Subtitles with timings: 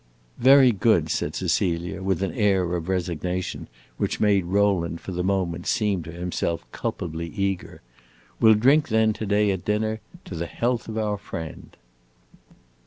[0.39, 3.67] "Very good," said Cecilia, with an air of resignation
[3.97, 7.81] which made Rowland, for the moment, seem to himself culpably eager.
[8.39, 11.77] "We 'll drink then to day at dinner to the health of our friend."